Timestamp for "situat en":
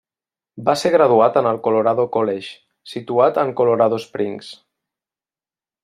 2.95-3.55